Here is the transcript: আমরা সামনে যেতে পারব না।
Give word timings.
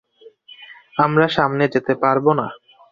আমরা 0.95 1.25
সামনে 1.27 1.65
যেতে 1.67 1.93
পারব 2.03 2.25
না। 2.39 2.47